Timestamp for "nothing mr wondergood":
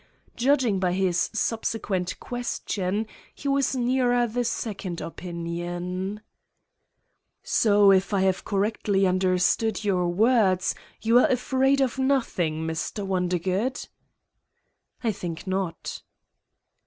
11.99-13.87